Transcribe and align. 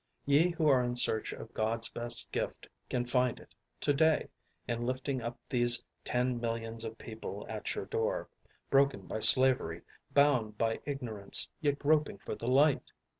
Ye 0.25 0.49
who 0.49 0.67
are 0.67 0.83
in 0.83 0.95
search 0.95 1.31
of 1.31 1.53
God's 1.53 1.87
best 1.89 2.31
gift 2.31 2.67
can 2.89 3.05
find 3.05 3.39
it 3.39 3.53
to 3.81 3.93
day 3.93 4.29
in 4.67 4.81
lifting 4.83 5.21
up 5.21 5.37
these 5.47 5.83
ten 6.03 6.39
millions 6.39 6.83
of 6.83 6.97
people 6.97 7.45
at 7.47 7.75
your 7.75 7.85
door, 7.85 8.27
broken 8.71 9.01
by 9.01 9.19
slavery, 9.19 9.83
bound 10.11 10.57
by 10.57 10.79
ignorance, 10.85 11.47
yet 11.61 11.77
groping 11.77 12.17
for 12.17 12.33
the 12.33 12.49
light. 12.49 12.91